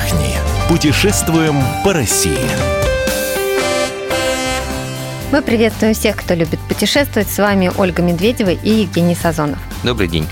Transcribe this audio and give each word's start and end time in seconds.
отдохни. 0.00 0.34
Путешествуем 0.68 1.56
по 1.84 1.92
России. 1.92 2.38
Мы 5.32 5.42
приветствуем 5.42 5.94
всех, 5.94 6.16
кто 6.16 6.34
любит 6.34 6.58
путешествовать. 6.68 7.30
С 7.30 7.38
вами 7.38 7.70
Ольга 7.78 8.02
Медведева 8.02 8.50
и 8.50 8.70
Евгений 8.82 9.14
Сазонов. 9.14 9.58
Добрый 9.84 10.08
день. 10.08 10.26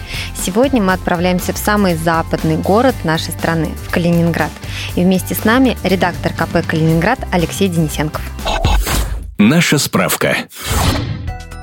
Сегодня 0.45 0.83
мы 0.83 0.93
отправляемся 0.93 1.53
в 1.53 1.59
самый 1.59 1.95
западный 1.95 2.57
город 2.57 2.97
нашей 3.05 3.31
страны, 3.31 3.71
в 3.87 3.93
Калининград. 3.93 4.51
И 4.97 5.03
вместе 5.03 5.35
с 5.35 5.45
нами 5.45 5.77
редактор 5.85 6.33
КП 6.33 6.67
«Калининград» 6.67 7.21
Алексей 7.31 7.69
Денисенков. 7.69 8.23
Наша 9.39 9.79
справка. 9.79 10.37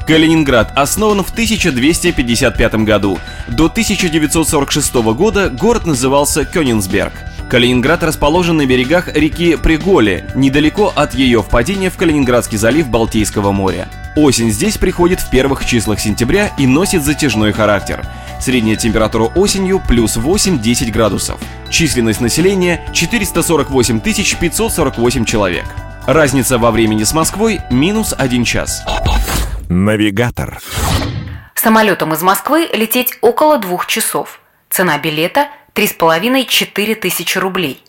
Калининград 0.07 0.71
основан 0.75 1.23
в 1.23 1.31
1255 1.31 2.75
году. 2.75 3.19
До 3.49 3.65
1946 3.65 4.93
года 4.95 5.49
город 5.49 5.85
назывался 5.85 6.45
Кёнигсберг. 6.45 7.11
Калининград 7.49 8.03
расположен 8.03 8.57
на 8.57 8.65
берегах 8.65 9.07
реки 9.15 9.55
Приголи, 9.55 10.25
недалеко 10.33 10.91
от 10.95 11.13
ее 11.13 11.43
впадения 11.43 11.91
в 11.91 11.97
Калининградский 11.97 12.57
залив 12.57 12.87
Балтийского 12.89 13.51
моря. 13.51 13.87
Осень 14.15 14.49
здесь 14.49 14.77
приходит 14.77 15.19
в 15.19 15.29
первых 15.29 15.63
числах 15.63 15.99
сентября 15.99 16.51
и 16.57 16.65
носит 16.65 17.03
затяжной 17.03 17.51
характер. 17.51 18.03
Средняя 18.41 18.75
температура 18.75 19.25
осенью 19.25 19.81
плюс 19.87 20.17
8-10 20.17 20.91
градусов. 20.91 21.39
Численность 21.69 22.19
населения 22.19 22.81
448 22.93 23.99
548 23.99 25.25
человек. 25.25 25.65
Разница 26.07 26.57
во 26.57 26.71
времени 26.71 27.03
с 27.03 27.13
Москвой 27.13 27.61
минус 27.69 28.15
1 28.17 28.43
час. 28.43 28.83
Навигатор. 29.69 30.59
Самолетом 31.53 32.13
из 32.13 32.21
Москвы 32.21 32.69
лететь 32.73 33.17
около 33.21 33.59
двух 33.59 33.85
часов. 33.85 34.39
Цена 34.69 34.97
билета 34.97 35.47
3,5-4 35.75 36.95
тысячи 36.95 37.37
рублей. 37.37 37.83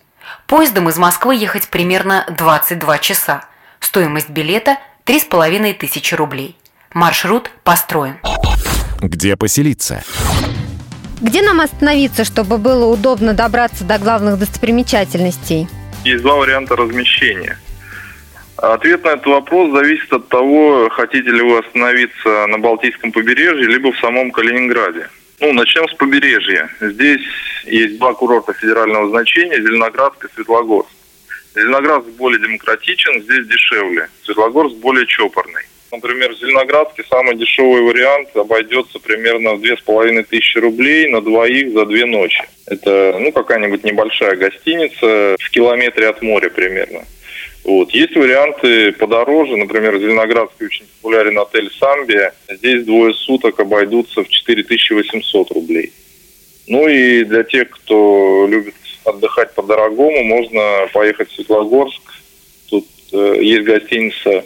Поездом 0.48 0.88
из 0.88 0.98
Москвы 0.98 1.36
ехать 1.36 1.68
примерно 1.68 2.26
22 2.36 2.98
часа. 2.98 3.44
Стоимость 3.78 4.28
билета 4.28 4.78
3,5 5.06 5.74
тысячи 5.74 6.14
рублей. 6.14 6.56
Маршрут 6.92 7.48
построен. 7.62 8.16
Где 9.00 9.36
поселиться? 9.36 10.02
Где 11.20 11.42
нам 11.42 11.60
остановиться, 11.60 12.24
чтобы 12.24 12.58
было 12.58 12.92
удобно 12.92 13.34
добраться 13.34 13.84
до 13.84 13.98
главных 13.98 14.38
достопримечательностей? 14.40 15.68
Есть 16.04 16.22
два 16.22 16.34
варианта 16.34 16.74
размещения. 16.74 17.56
Ответ 18.56 19.04
на 19.04 19.10
этот 19.10 19.26
вопрос 19.26 19.70
зависит 19.72 20.12
от 20.12 20.28
того, 20.28 20.88
хотите 20.90 21.30
ли 21.30 21.40
вы 21.40 21.58
остановиться 21.58 22.46
на 22.48 22.58
Балтийском 22.58 23.12
побережье, 23.12 23.68
либо 23.68 23.92
в 23.92 23.98
самом 23.98 24.32
Калининграде. 24.32 25.08
Ну, 25.40 25.52
начнем 25.52 25.86
с 25.88 25.94
побережья. 25.94 26.70
Здесь 26.80 27.20
есть 27.64 27.98
два 27.98 28.14
курорта 28.14 28.54
федерального 28.54 29.10
значения– 29.10 29.56
Зеленоградск 29.60 30.24
и 30.24 30.34
Светлогорск. 30.34 30.88
Зеленоградск 31.54 32.08
более 32.10 32.40
демократичен, 32.40 33.22
здесь 33.22 33.46
дешевле. 33.46 34.08
Светлогорск 34.22 34.76
более 34.76 35.06
чопорный. 35.06 35.62
Например, 35.92 36.32
в 36.32 36.38
Зеленоградске 36.38 37.04
самый 37.08 37.36
дешевый 37.36 37.82
вариант 37.82 38.34
обойдется 38.34 38.98
примерно 38.98 39.54
в 39.54 39.60
две 39.60 39.76
с 39.76 39.80
половиной 39.80 40.24
тысячи 40.24 40.58
рублей 40.58 41.08
на 41.08 41.20
двоих 41.20 41.72
за 41.72 41.84
две 41.86 42.06
ночи. 42.06 42.42
Это 42.66 43.16
ну, 43.20 43.30
какая-нибудь 43.30 43.84
небольшая 43.84 44.36
гостиница 44.36 45.36
в 45.38 45.50
километре 45.50 46.08
от 46.08 46.22
моря 46.22 46.48
примерно. 46.48 47.04
Вот. 47.66 47.90
Есть 47.90 48.14
варианты 48.14 48.92
подороже, 48.92 49.56
например, 49.56 49.96
в 49.96 50.00
Зеленоградске 50.00 50.66
очень 50.66 50.86
популярен 50.86 51.36
отель 51.36 51.68
«Самбия». 51.80 52.32
Здесь 52.48 52.84
двое 52.84 53.12
суток 53.12 53.58
обойдутся 53.58 54.22
в 54.22 54.28
4800 54.28 55.50
рублей. 55.50 55.92
Ну 56.68 56.86
и 56.86 57.24
для 57.24 57.42
тех, 57.42 57.70
кто 57.70 58.46
любит 58.48 58.74
отдыхать 59.04 59.52
по-дорогому, 59.54 60.22
можно 60.22 60.88
поехать 60.92 61.28
в 61.28 61.34
Светлогорск. 61.34 62.02
Тут 62.70 62.86
э, 63.12 63.38
есть 63.42 63.64
гостиница 63.64 64.44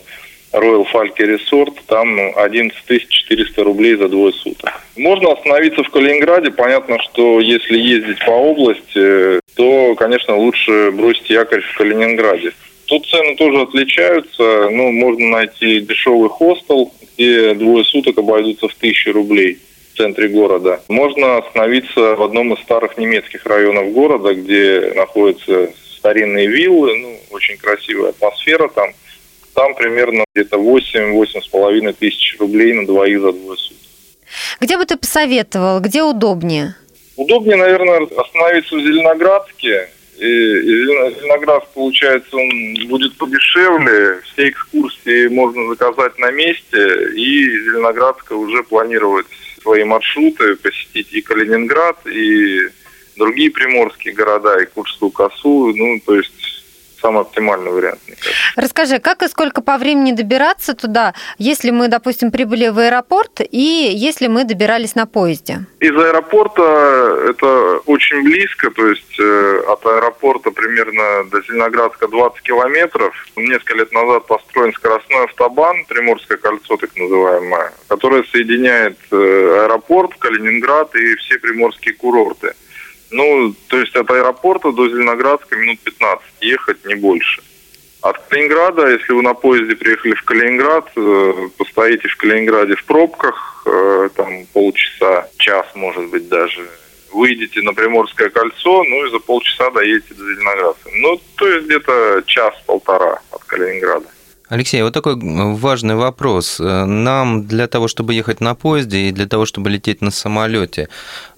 Royal 0.54 0.86
Falke 0.90 1.18
Resort, 1.18 1.74
там 1.86 2.18
11 2.36 3.06
400 3.06 3.64
рублей 3.64 3.96
за 3.96 4.08
двое 4.08 4.32
суток. 4.32 4.80
Можно 4.96 5.32
остановиться 5.32 5.82
в 5.82 5.90
Калининграде. 5.90 6.50
Понятно, 6.50 6.98
что 7.02 7.38
если 7.40 7.76
ездить 7.76 8.24
по 8.24 8.30
области, 8.30 9.40
то, 9.56 9.94
конечно, 9.96 10.36
лучше 10.36 10.90
бросить 10.90 11.28
якорь 11.28 11.60
в 11.60 11.76
Калининграде. 11.76 12.52
Тут 12.90 13.06
цены 13.06 13.36
тоже 13.36 13.60
отличаются. 13.60 14.68
Ну, 14.68 14.90
можно 14.90 15.28
найти 15.28 15.78
дешевый 15.80 16.28
хостел, 16.28 16.92
где 17.00 17.54
двое 17.54 17.84
суток 17.84 18.18
обойдутся 18.18 18.66
в 18.66 18.74
тысячу 18.74 19.12
рублей 19.12 19.60
в 19.92 19.96
центре 19.96 20.26
города. 20.26 20.82
Можно 20.88 21.38
остановиться 21.38 22.16
в 22.16 22.22
одном 22.24 22.52
из 22.52 22.58
старых 22.64 22.98
немецких 22.98 23.46
районов 23.46 23.92
города, 23.92 24.34
где 24.34 24.92
находятся 24.96 25.70
старинные 25.98 26.48
виллы, 26.48 26.98
ну, 26.98 27.16
очень 27.30 27.56
красивая 27.58 28.10
атмосфера 28.10 28.66
там. 28.66 28.90
Там 29.54 29.76
примерно 29.76 30.24
где-то 30.34 30.56
8-8,5 30.56 31.92
тысяч 31.92 32.36
рублей 32.40 32.72
на 32.72 32.86
двоих 32.86 33.20
за 33.20 33.32
двое 33.32 33.56
суток. 33.56 33.78
Где 34.60 34.76
бы 34.76 34.84
ты 34.84 34.96
посоветовал, 34.96 35.78
где 35.78 36.02
удобнее? 36.02 36.74
Удобнее, 37.14 37.56
наверное, 37.56 38.08
остановиться 38.16 38.74
в 38.74 38.80
Зеленоградске, 38.80 39.90
Зеленоград, 40.20 41.72
получается, 41.72 42.36
он 42.36 42.88
будет 42.88 43.16
подешевле, 43.16 44.20
все 44.22 44.50
экскурсии 44.50 45.28
можно 45.28 45.68
заказать 45.68 46.18
на 46.18 46.30
месте, 46.30 47.10
и 47.14 47.46
Зеленоградска 47.64 48.34
уже 48.34 48.62
планирует 48.64 49.26
свои 49.62 49.84
маршруты, 49.84 50.56
посетить 50.56 51.12
и 51.12 51.22
Калининград, 51.22 52.06
и 52.06 52.60
другие 53.16 53.50
приморские 53.50 54.14
города, 54.14 54.58
и 54.60 54.66
Курскую 54.66 55.10
косу, 55.10 55.72
ну, 55.74 56.00
то 56.04 56.14
есть 56.16 56.32
самый 57.00 57.22
оптимальный 57.22 57.70
вариант. 57.70 58.00
Расскажи, 58.56 58.98
как 58.98 59.22
и 59.22 59.28
сколько 59.28 59.62
по 59.62 59.78
времени 59.78 60.12
добираться 60.12 60.74
туда, 60.74 61.14
если 61.38 61.70
мы, 61.70 61.88
допустим, 61.88 62.30
прибыли 62.30 62.68
в 62.68 62.78
аэропорт 62.78 63.40
и 63.40 63.90
если 63.94 64.26
мы 64.26 64.44
добирались 64.44 64.94
на 64.94 65.06
поезде? 65.06 65.66
Из 65.80 65.96
аэропорта 65.96 66.62
это 67.30 67.80
очень 67.86 68.22
близко, 68.22 68.70
то 68.70 68.86
есть 68.86 69.18
э, 69.18 69.62
от 69.68 69.84
аэропорта 69.86 70.50
примерно 70.50 71.24
до 71.30 71.42
Зеленоградска 71.42 72.08
20 72.08 72.42
километров. 72.42 73.14
Несколько 73.36 73.74
лет 73.74 73.92
назад 73.92 74.26
построен 74.26 74.72
скоростной 74.72 75.24
автобан, 75.24 75.84
Приморское 75.86 76.38
кольцо 76.38 76.76
так 76.76 76.90
называемое, 76.96 77.72
которое 77.88 78.24
соединяет 78.24 78.98
э, 79.10 79.64
аэропорт, 79.64 80.14
Калининград 80.18 80.94
и 80.94 81.16
все 81.16 81.38
приморские 81.38 81.94
курорты. 81.94 82.54
Ну, 83.10 83.54
то 83.68 83.78
есть 83.78 83.96
от 83.96 84.10
аэропорта 84.10 84.72
до 84.72 84.88
Зеленоградска 84.88 85.56
минут 85.56 85.80
15 85.80 86.24
ехать, 86.40 86.84
не 86.86 86.94
больше. 86.94 87.42
От 88.02 88.18
Калининграда, 88.28 88.88
если 88.88 89.12
вы 89.12 89.22
на 89.22 89.34
поезде 89.34 89.76
приехали 89.76 90.14
в 90.14 90.22
Калининград, 90.22 90.90
э, 90.96 91.48
постоите 91.58 92.08
в 92.08 92.16
Калининграде 92.16 92.74
в 92.74 92.84
пробках, 92.84 93.62
э, 93.66 94.08
там 94.16 94.46
полчаса, 94.52 95.28
час, 95.36 95.66
может 95.74 96.08
быть, 96.08 96.28
даже, 96.28 96.66
выйдете 97.12 97.60
на 97.60 97.74
Приморское 97.74 98.30
кольцо, 98.30 98.84
ну 98.84 99.06
и 99.06 99.10
за 99.10 99.18
полчаса 99.18 99.70
доедете 99.70 100.14
до 100.14 100.24
Зеленоградска. 100.24 100.90
Ну, 100.94 101.20
то 101.36 101.48
есть 101.48 101.66
где-то 101.66 102.22
час-полтора 102.26 103.20
от 103.32 103.44
Калининграда. 103.44 104.06
Алексей, 104.50 104.82
вот 104.82 104.92
такой 104.92 105.14
важный 105.16 105.94
вопрос. 105.94 106.56
Нам 106.58 107.46
для 107.46 107.68
того, 107.68 107.86
чтобы 107.86 108.14
ехать 108.14 108.40
на 108.40 108.56
поезде 108.56 108.98
и 109.08 109.12
для 109.12 109.26
того, 109.26 109.46
чтобы 109.46 109.70
лететь 109.70 110.02
на 110.02 110.10
самолете, 110.10 110.88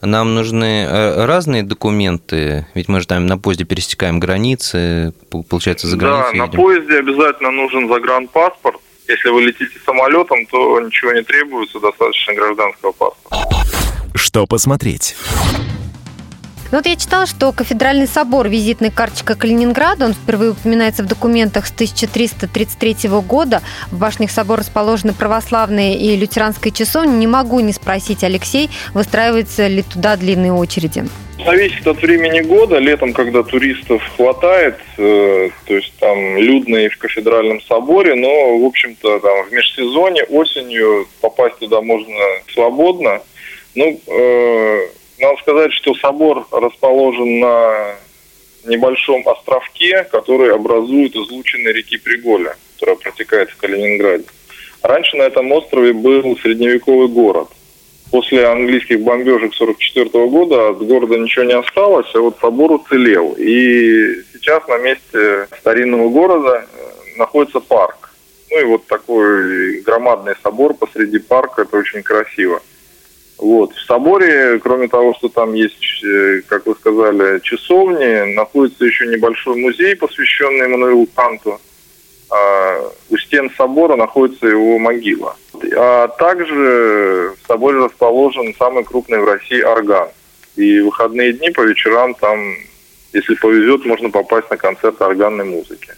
нам 0.01 0.35
нужны 0.35 0.87
э, 0.89 1.27
разные 1.27 1.63
документы, 1.63 2.67
ведь 2.75 2.89
мы 2.89 3.01
же 3.01 3.07
там 3.07 3.27
на 3.27 3.37
поезде 3.37 3.65
пересекаем 3.65 4.19
границы, 4.19 5.13
получается, 5.51 5.89
за 5.89 5.99
границей 5.99 6.39
Да, 6.39 6.45
едем. 6.45 6.57
на 6.57 6.63
поезде 6.63 6.99
обязательно 7.01 7.51
нужен 7.51 7.87
загранпаспорт. 7.89 8.81
Если 9.07 9.29
вы 9.29 9.43
летите 9.43 9.79
самолетом, 9.85 10.47
то 10.47 10.81
ничего 10.81 11.13
не 11.13 11.23
требуется, 11.23 11.81
достаточно 11.81 12.33
гражданского 12.33 12.93
паспорта. 12.93 13.47
Что 14.15 14.47
посмотреть? 14.47 15.17
Ну 16.73 16.79
вот 16.79 16.87
я 16.87 16.97
читала, 16.97 17.27
что 17.27 17.53
кафедральный 17.53 18.07
собор, 18.07 18.49
визитная 18.49 18.91
карточка 18.91 19.35
Калининграда, 19.35 20.07
он 20.07 20.15
впервые 20.15 20.53
упоминается 20.53 21.03
в 21.03 21.07
документах 21.07 21.67
с 21.67 21.71
1333 21.71 23.11
года. 23.29 23.61
В 23.91 23.99
башнях 23.99 24.31
собора 24.31 24.61
расположены 24.61 25.13
православные 25.13 25.99
и 25.99 26.17
лютеранские 26.17 26.73
часовни. 26.73 27.19
Не 27.19 27.27
могу 27.27 27.61
не 27.61 27.75
спросить, 27.75 28.25
Алексей, 28.25 28.71
выстраиваются 28.95 29.67
ли 29.67 29.83
туда 29.83 30.17
длинные 30.17 30.55
очереди? 30.55 31.05
Зависит 31.45 31.87
от 31.87 32.01
времени 32.01 32.41
года. 32.41 32.79
Летом, 32.79 33.13
когда 33.13 33.43
туристов 33.43 34.03
хватает, 34.17 34.79
э, 34.97 35.51
то 35.67 35.75
есть 35.75 35.93
там 35.99 36.39
людно 36.39 36.77
и 36.77 36.89
в 36.89 36.97
кафедральном 36.97 37.61
соборе, 37.61 38.15
но, 38.15 38.59
в 38.59 38.65
общем-то, 38.65 39.21
там 39.21 39.45
в 39.45 39.53
межсезонье, 39.53 40.25
осенью 40.25 41.07
попасть 41.21 41.59
туда 41.59 41.83
можно 41.83 42.17
свободно. 42.55 43.21
Ну, 43.75 44.01
э, 44.07 44.89
надо 45.23 45.41
сказать, 45.41 45.73
что 45.73 45.95
собор 45.95 46.47
расположен 46.51 47.41
на 47.41 47.95
небольшом 48.67 49.27
островке, 49.27 50.05
который 50.05 50.55
образует 50.55 51.15
излученные 51.15 51.73
реки 51.73 51.97
Приголя, 51.97 52.57
которая 52.75 52.97
протекает 52.97 53.51
в 53.51 53.57
Калининграде. 53.57 54.25
Раньше 54.83 55.17
на 55.17 55.23
этом 55.23 55.51
острове 55.53 55.93
был 55.93 56.37
средневековый 56.39 57.09
город. 57.09 57.49
после 58.11 58.47
английских 58.47 59.01
бомбежек 59.01 59.55
44 59.55 60.11
года 60.29 60.71
от 60.71 60.87
города 60.87 61.17
ничего 61.17 61.45
не 61.45 61.55
осталось, 61.55 62.11
а 62.15 62.21
вот 62.21 62.37
собор 62.41 62.73
уцелел. 62.73 63.35
И 63.39 64.23
сейчас 64.35 64.69
на 64.69 64.77
месте 64.79 65.49
старинного 65.61 66.11
города 66.11 66.67
э, 66.67 67.19
находится 67.19 67.61
парк. 67.61 68.13
Ну 68.51 68.61
и 68.61 68.65
вот 68.65 68.87
такой 68.87 69.81
громадный 69.81 70.35
собор 70.43 70.75
посреди 70.75 71.21
парка, 71.21 71.63
это 71.63 71.79
очень 71.79 72.03
красиво. 72.03 72.61
Вот. 73.43 73.73
В 73.73 73.81
соборе, 73.87 74.61
кроме 74.61 74.87
того, 74.87 75.15
что 75.15 75.29
там 75.29 75.55
есть, 75.55 76.05
э, 76.05 76.43
как 76.47 76.65
вы 76.65 76.77
сказали, 76.77 77.41
часовни, 77.41 78.35
находится 78.37 78.85
еще 78.85 79.05
небольшой 79.09 79.57
музей, 79.57 79.97
посвященный 79.97 80.67
Эммануилу 80.67 81.09
Канту. 81.13 81.61
А 82.31 82.81
у 83.11 83.17
стен 83.19 83.51
собора 83.57 83.97
находится 83.97 84.47
его 84.47 84.79
могила. 84.79 85.35
А 85.77 86.07
также 86.07 87.35
в 87.43 87.47
соборе 87.49 87.79
расположен 87.79 88.55
самый 88.57 88.85
крупный 88.85 89.19
в 89.19 89.25
России 89.25 89.61
орган. 89.61 90.09
И 90.55 90.79
в 90.79 90.85
выходные 90.85 91.33
дни 91.33 91.51
по 91.51 91.63
вечерам 91.63 92.15
там, 92.15 92.39
если 93.13 93.35
повезет, 93.35 93.85
можно 93.85 94.09
попасть 94.11 94.51
на 94.51 94.57
концерт 94.57 95.03
органной 95.03 95.47
музыки. 95.47 95.93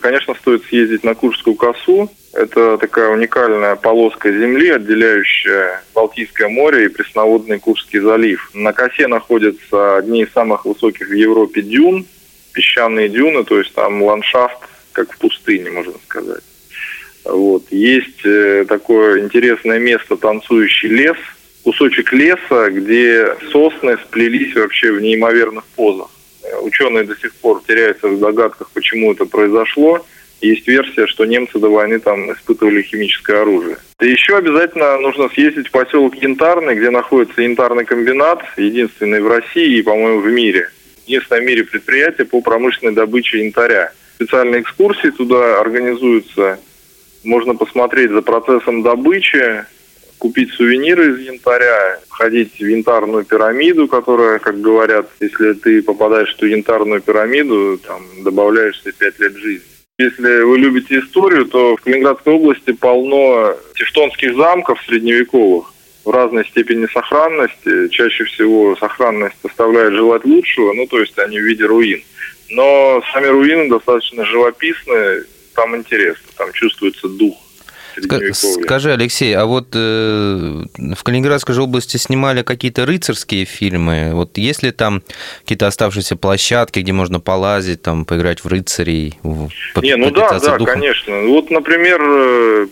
Конечно, 0.00 0.34
стоит 0.34 0.64
съездить 0.64 1.04
на 1.04 1.14
Куршскую 1.14 1.54
косу. 1.54 2.10
Это 2.32 2.78
такая 2.78 3.10
уникальная 3.10 3.76
полоска 3.76 4.32
земли, 4.32 4.70
отделяющая 4.70 5.82
Балтийское 5.94 6.48
море 6.48 6.86
и 6.86 6.88
пресноводный 6.88 7.58
Куршский 7.58 8.00
залив. 8.00 8.50
На 8.54 8.72
косе 8.72 9.06
находятся 9.06 9.98
одни 9.98 10.22
из 10.22 10.32
самых 10.32 10.64
высоких 10.64 11.08
в 11.08 11.12
Европе 11.12 11.60
дюн, 11.60 12.06
песчаные 12.52 13.10
дюны, 13.10 13.44
то 13.44 13.58
есть 13.58 13.74
там 13.74 14.02
ландшафт 14.02 14.58
как 14.92 15.12
в 15.12 15.18
пустыне, 15.18 15.70
можно 15.70 15.94
сказать. 16.06 16.42
Вот. 17.24 17.64
Есть 17.70 18.24
э, 18.24 18.64
такое 18.66 19.22
интересное 19.22 19.78
место 19.78 20.16
«Танцующий 20.16 20.88
лес», 20.88 21.16
кусочек 21.64 22.12
леса, 22.12 22.70
где 22.70 23.36
сосны 23.52 23.96
сплелись 23.98 24.54
вообще 24.54 24.92
в 24.92 25.00
неимоверных 25.00 25.64
позах. 25.76 26.10
Ученые 26.60 27.04
до 27.04 27.16
сих 27.16 27.34
пор 27.34 27.62
теряются 27.66 28.08
в 28.08 28.18
догадках, 28.18 28.70
почему 28.72 29.12
это 29.12 29.24
произошло. 29.26 30.04
Есть 30.40 30.66
версия, 30.66 31.06
что 31.06 31.24
немцы 31.24 31.58
до 31.58 31.70
войны 31.70 32.00
там 32.00 32.32
испытывали 32.32 32.82
химическое 32.82 33.42
оружие. 33.42 33.76
И 34.00 34.08
еще 34.08 34.36
обязательно 34.36 34.98
нужно 34.98 35.28
съездить 35.28 35.68
в 35.68 35.70
поселок 35.70 36.16
Янтарный, 36.16 36.74
где 36.74 36.90
находится 36.90 37.42
янтарный 37.42 37.84
комбинат, 37.84 38.42
единственный 38.56 39.20
в 39.20 39.28
России 39.28 39.78
и, 39.78 39.82
по-моему, 39.82 40.20
в 40.20 40.26
мире. 40.26 40.68
Единственное 41.06 41.42
в 41.42 41.44
мире 41.44 41.64
предприятие 41.64 42.26
по 42.26 42.40
промышленной 42.40 42.92
добыче 42.92 43.44
янтаря. 43.44 43.92
Специальные 44.16 44.62
экскурсии 44.62 45.10
туда 45.10 45.60
организуются. 45.60 46.58
Можно 47.22 47.54
посмотреть 47.54 48.10
за 48.10 48.22
процессом 48.22 48.82
добычи, 48.82 49.64
купить 50.22 50.52
сувениры 50.52 51.14
из 51.14 51.26
янтаря, 51.26 51.98
входить 52.08 52.52
в 52.56 52.64
янтарную 52.64 53.24
пирамиду, 53.24 53.88
которая, 53.88 54.38
как 54.38 54.60
говорят, 54.60 55.10
если 55.18 55.54
ты 55.54 55.82
попадаешь 55.82 56.32
в 56.32 56.36
ту 56.36 56.46
янтарную 56.46 57.00
пирамиду, 57.00 57.76
там 57.84 58.00
добавляешься 58.22 58.92
5 58.92 59.18
лет 59.18 59.36
жизни. 59.36 59.66
Если 59.98 60.42
вы 60.42 60.58
любите 60.58 61.00
историю, 61.00 61.46
то 61.46 61.74
в 61.74 61.80
Калининградской 61.80 62.34
области 62.34 62.70
полно 62.70 63.56
тевтонских 63.74 64.36
замков 64.36 64.80
средневековых 64.86 65.72
в 66.04 66.10
разной 66.10 66.46
степени 66.46 66.86
сохранности. 66.86 67.88
Чаще 67.88 68.22
всего 68.22 68.76
сохранность 68.76 69.44
оставляет 69.44 69.94
желать 69.94 70.24
лучшего, 70.24 70.72
ну 70.72 70.86
то 70.86 71.00
есть 71.00 71.18
они 71.18 71.40
в 71.40 71.42
виде 71.42 71.64
руин. 71.64 72.00
Но 72.50 73.02
сами 73.12 73.26
руины 73.26 73.68
достаточно 73.68 74.24
живописные, 74.24 75.24
там 75.56 75.74
интересно, 75.74 76.28
там 76.36 76.52
чувствуется 76.52 77.08
дух 77.08 77.36
Скажи, 78.34 78.92
Алексей, 78.92 79.34
а 79.34 79.46
вот 79.46 79.68
э, 79.74 80.64
в 80.94 81.02
Калининградской 81.02 81.54
же 81.54 81.62
области 81.62 81.96
снимали 81.96 82.42
какие-то 82.42 82.86
рыцарские 82.86 83.44
фильмы. 83.44 84.10
Вот 84.14 84.38
есть 84.38 84.62
ли 84.62 84.70
там 84.70 85.02
какие-то 85.40 85.66
оставшиеся 85.66 86.16
площадки, 86.16 86.80
где 86.80 86.92
можно 86.92 87.20
полазить, 87.20 87.82
там, 87.82 88.04
поиграть 88.04 88.40
в 88.44 88.48
рыцарей? 88.48 89.18
Не, 89.22 89.96
ну 89.96 90.10
да, 90.10 90.38
да, 90.38 90.58
духом? 90.58 90.74
конечно. 90.74 91.22
Вот, 91.22 91.50
например, 91.50 92.00
э, 92.02 92.66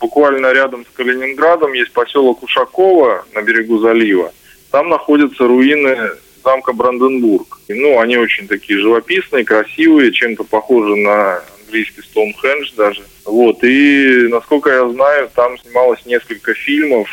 буквально 0.00 0.52
рядом 0.52 0.84
с 0.84 0.96
Калининградом 0.96 1.72
есть 1.72 1.92
поселок 1.92 2.42
Ушакова 2.42 3.24
на 3.34 3.42
берегу 3.42 3.78
залива. 3.78 4.32
Там 4.70 4.88
находятся 4.88 5.46
руины 5.46 5.96
замка 6.44 6.72
Бранденбург. 6.72 7.58
Ну, 7.68 7.98
они 7.98 8.16
очень 8.16 8.46
такие 8.46 8.78
живописные, 8.78 9.44
красивые, 9.44 10.12
чем-то 10.12 10.44
похожи 10.44 10.94
на 10.96 11.40
английский 11.74 12.02
Стоунхендж 12.02 12.72
даже. 12.76 13.02
Вот, 13.24 13.64
и, 13.64 14.28
насколько 14.28 14.70
я 14.70 14.88
знаю, 14.90 15.28
там 15.34 15.58
снималось 15.58 16.06
несколько 16.06 16.54
фильмов. 16.54 17.08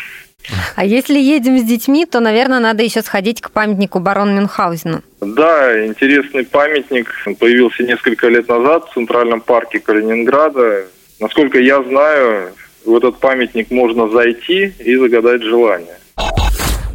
А 0.75 0.85
если 0.85 1.19
едем 1.19 1.59
с 1.59 1.63
детьми, 1.63 2.05
то, 2.05 2.19
наверное, 2.19 2.59
надо 2.59 2.83
еще 2.83 3.01
сходить 3.01 3.41
к 3.41 3.51
памятнику 3.51 3.99
барона 3.99 4.39
Мюнхгаузена. 4.39 5.01
Да, 5.21 5.85
интересный 5.85 6.45
памятник. 6.45 7.09
Он 7.25 7.35
появился 7.35 7.83
несколько 7.83 8.27
лет 8.27 8.47
назад 8.47 8.89
в 8.89 8.93
Центральном 8.93 9.41
парке 9.41 9.79
Калининграда. 9.79 10.85
Насколько 11.19 11.59
я 11.59 11.83
знаю, 11.83 12.53
в 12.85 12.95
этот 12.95 13.19
памятник 13.19 13.69
можно 13.69 14.09
зайти 14.09 14.73
и 14.79 14.95
загадать 14.95 15.43
желание. 15.43 15.97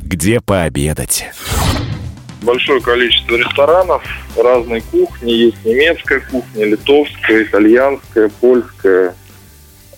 Где 0.02 0.40
пообедать? 0.40 1.26
Большое 2.46 2.81
количество 2.81 3.37
ресторанов 3.37 4.02
разной 4.37 4.81
кухни. 4.81 5.31
Есть 5.31 5.64
немецкая 5.64 6.20
кухня, 6.31 6.64
литовская, 6.64 7.43
итальянская, 7.43 8.31
польская. 8.40 9.14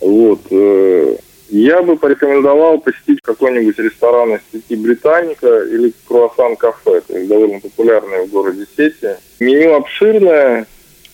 Вот. 0.01 0.41
Э, 0.49 1.15
я 1.49 1.81
бы 1.81 1.95
порекомендовал 1.95 2.79
посетить 2.79 3.21
какой-нибудь 3.21 3.77
ресторан 3.79 4.35
из 4.35 4.41
сети 4.51 4.75
Британика 4.75 5.63
или 5.63 5.93
Круассан 6.07 6.57
Кафе. 6.57 7.01
То 7.07 7.17
есть 7.17 7.29
довольно 7.29 7.59
популярные 7.59 8.25
в 8.25 8.29
городе 8.31 8.65
сети. 8.75 9.15
Меню 9.39 9.75
обширное. 9.75 10.67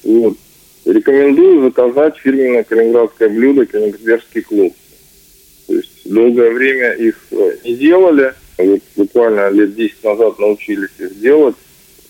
Вот. 0.03 0.38
Рекомендую 0.85 1.63
заказать 1.63 2.17
фирменное 2.17 2.63
калининградское 2.63 3.29
блюдо 3.29 3.65
«Кенигсбергский 3.65 4.41
клуб». 4.41 4.73
То 5.67 5.73
есть 5.73 6.01
долгое 6.05 6.51
время 6.51 6.91
их 6.91 7.15
э, 7.31 7.57
не 7.63 7.75
делали– 7.75 8.33
вот 8.57 8.79
буквально 8.95 9.49
лет 9.49 9.75
10 9.75 10.03
назад 10.03 10.39
научились 10.39 10.89
их 10.99 11.19
делать, 11.19 11.55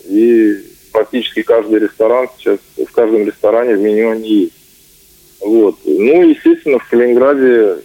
и 0.06 0.58
практически 0.92 1.42
каждый 1.42 1.80
ресторан 1.80 2.28
сейчас, 2.38 2.60
в 2.78 2.92
каждом 2.92 3.26
ресторане 3.26 3.76
в 3.76 3.82
меню 3.82 4.12
они 4.12 4.30
есть. 4.30 4.54
Вот. 5.42 5.76
Ну, 5.86 6.30
естественно, 6.30 6.80
в 6.80 6.90
Калининграде 6.90 7.78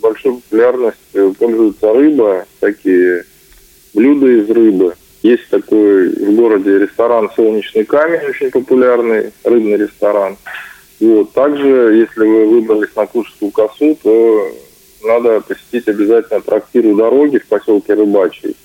большой 0.00 0.34
популярностью 0.34 1.34
пользуется 1.38 1.92
рыба, 1.92 2.46
такие 2.60 3.24
блюда 3.94 4.26
из 4.28 4.50
рыбы. 4.50 4.94
Есть 5.22 5.48
такой 5.50 6.08
в 6.08 6.34
городе 6.34 6.78
ресторан 6.78 7.30
«Солнечный 7.36 7.84
камень», 7.84 8.28
очень 8.28 8.50
популярный, 8.50 9.32
рыбный 9.44 9.76
ресторан. 9.76 10.36
Вот. 11.00 11.32
Также, 11.32 11.94
если 11.94 12.26
вы 12.26 12.46
выбрались 12.46 12.94
на 12.96 13.06
Куршскую 13.06 13.50
косу, 13.50 13.96
то 14.02 14.52
надо 15.04 15.40
посетить 15.40 15.88
обязательно 15.88 16.40
трактир 16.40 16.86
у 16.86 16.96
дороги 16.96 17.38
в 17.38 17.46
поселке 17.46 17.94
Рыбачий. 17.94 18.56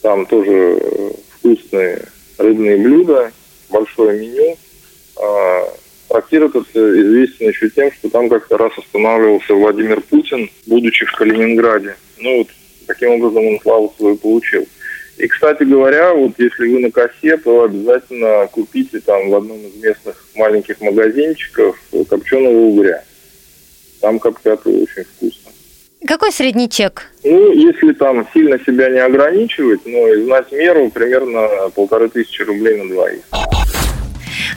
Там 0.00 0.26
тоже 0.26 0.78
э, 0.80 1.10
вкусные 1.38 2.02
рыбные 2.38 2.76
блюда, 2.76 3.32
большое 3.70 4.18
меню. 4.18 4.56
А, 5.20 5.68
трактир 6.08 6.44
этот 6.44 6.68
известен 6.74 7.48
еще 7.48 7.70
тем, 7.70 7.92
что 7.92 8.08
там 8.08 8.28
как-то 8.28 8.58
раз 8.58 8.72
останавливался 8.76 9.54
Владимир 9.54 10.00
Путин, 10.00 10.50
будучи 10.66 11.04
в 11.04 11.12
Калининграде. 11.12 11.96
Ну 12.18 12.38
вот 12.38 12.48
таким 12.86 13.10
образом 13.10 13.46
он 13.46 13.60
славу 13.60 13.94
свою 13.96 14.16
получил. 14.16 14.66
И, 15.18 15.26
кстати 15.26 15.62
говоря, 15.62 16.14
вот 16.14 16.32
если 16.38 16.68
вы 16.68 16.80
на 16.80 16.90
косе, 16.90 17.36
то 17.36 17.64
обязательно 17.64 18.48
купите 18.50 19.00
там 19.00 19.28
в 19.28 19.34
одном 19.34 19.58
из 19.58 19.76
местных 19.76 20.24
маленьких 20.34 20.80
магазинчиков 20.80 21.78
копченого 22.08 22.56
угря. 22.56 23.04
Там 24.02 24.18
коптят 24.18 24.66
очень 24.66 25.04
вкусно. 25.04 25.52
Какой 26.06 26.32
средний 26.32 26.68
чек? 26.68 27.12
Ну, 27.22 27.52
если 27.52 27.92
там 27.92 28.26
сильно 28.34 28.58
себя 28.58 28.90
не 28.90 28.98
ограничивать, 28.98 29.86
но 29.86 30.08
и 30.08 30.24
знать 30.24 30.50
меру, 30.50 30.90
примерно 30.90 31.70
полторы 31.74 32.08
тысячи 32.08 32.42
рублей 32.42 32.82
на 32.82 32.88
двоих. 32.92 33.22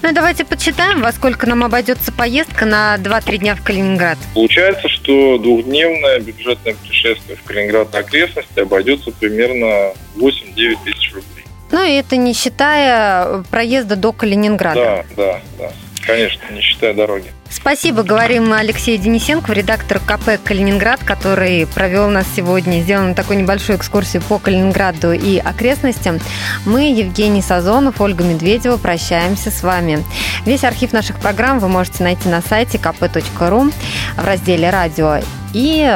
Ну, 0.01 0.11
давайте 0.13 0.45
подсчитаем, 0.45 1.01
во 1.01 1.11
сколько 1.11 1.47
нам 1.47 1.63
обойдется 1.63 2.11
поездка 2.11 2.65
на 2.65 2.97
2-3 2.97 3.37
дня 3.37 3.55
в 3.55 3.63
Калининград. 3.63 4.17
Получается, 4.33 4.89
что 4.89 5.37
двухдневное 5.37 6.19
бюджетное 6.19 6.73
путешествие 6.73 7.37
в 7.37 7.43
Калининград 7.43 7.93
и 7.93 7.97
окрестности 7.97 8.59
обойдется 8.59 9.11
примерно 9.11 9.93
8-9 10.15 10.77
тысяч 10.83 11.13
рублей. 11.13 11.45
Ну, 11.71 11.83
и 11.83 11.93
это 11.93 12.17
не 12.17 12.33
считая 12.33 13.43
проезда 13.51 13.95
до 13.95 14.11
Калининграда. 14.11 15.05
Да, 15.15 15.23
да, 15.23 15.41
да. 15.59 15.71
Конечно, 16.05 16.41
не 16.51 16.61
считая 16.61 16.95
дороги. 16.95 17.31
Спасибо, 17.49 18.03
говорим 18.03 18.53
Алексею 18.53 18.99
Денисенко, 18.99 19.53
редактор 19.53 19.99
КП 19.99 20.43
«Калининград», 20.43 21.01
который 21.03 21.65
провел 21.67 22.09
нас 22.09 22.25
сегодня, 22.35 22.81
сделал 22.81 23.13
такую 23.15 23.39
небольшую 23.39 23.77
экскурсию 23.77 24.21
по 24.23 24.39
Калининграду 24.39 25.13
и 25.13 25.37
окрестностям. 25.37 26.19
Мы, 26.65 26.91
Евгений 26.91 27.41
Сазонов, 27.41 28.01
Ольга 28.01 28.23
Медведева, 28.23 28.77
прощаемся 28.77 29.51
с 29.51 29.63
вами. 29.63 30.03
Весь 30.45 30.63
архив 30.63 30.93
наших 30.93 31.19
программ 31.19 31.59
вы 31.59 31.67
можете 31.67 32.03
найти 32.03 32.29
на 32.29 32.41
сайте 32.41 32.77
kp.ru 32.77 33.73
в 34.15 34.25
разделе 34.25 34.69
«Радио». 34.69 35.19
И 35.53 35.91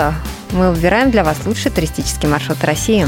Мы 0.52 0.72
выбираем 0.72 1.12
для 1.12 1.24
вас 1.24 1.38
лучший 1.46 1.72
туристический 1.72 2.28
маршрут 2.28 2.64
России. 2.64 3.08